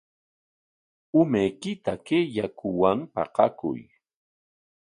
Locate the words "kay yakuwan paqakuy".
2.05-3.81